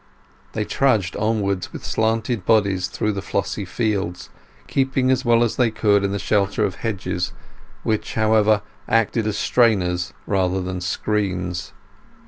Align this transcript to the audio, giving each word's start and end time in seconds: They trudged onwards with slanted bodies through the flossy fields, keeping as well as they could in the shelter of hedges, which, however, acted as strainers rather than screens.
They 0.53 0.65
trudged 0.65 1.15
onwards 1.15 1.71
with 1.71 1.85
slanted 1.85 2.43
bodies 2.43 2.87
through 2.87 3.11
the 3.11 3.21
flossy 3.21 3.65
fields, 3.65 4.31
keeping 4.65 5.11
as 5.11 5.23
well 5.23 5.43
as 5.43 5.57
they 5.57 5.69
could 5.69 6.03
in 6.03 6.11
the 6.11 6.17
shelter 6.17 6.65
of 6.65 6.77
hedges, 6.77 7.33
which, 7.83 8.15
however, 8.15 8.63
acted 8.89 9.27
as 9.27 9.37
strainers 9.37 10.11
rather 10.25 10.59
than 10.59 10.81
screens. 10.81 11.71